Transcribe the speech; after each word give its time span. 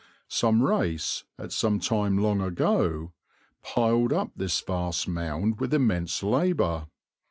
Some 0.29 0.63
race, 0.63 1.25
at 1.37 1.51
some 1.51 1.79
time 1.79 2.17
long 2.17 2.41
ago, 2.41 3.13
piled 3.61 4.11
up 4.11 4.31
this 4.35 4.59
vast 4.59 5.07
mound 5.07 5.59
with 5.59 5.75
immense 5.75 6.23
labour. 6.23 6.87